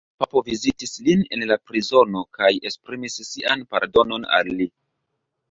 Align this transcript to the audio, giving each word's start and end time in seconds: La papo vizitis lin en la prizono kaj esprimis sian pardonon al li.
La 0.21 0.23
papo 0.23 0.41
vizitis 0.45 0.93
lin 1.07 1.21
en 1.37 1.43
la 1.51 1.57
prizono 1.71 2.23
kaj 2.39 2.49
esprimis 2.71 3.19
sian 3.29 3.63
pardonon 3.77 4.27
al 4.41 4.53
li. 4.59 4.71